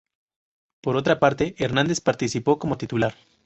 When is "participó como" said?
2.01-2.75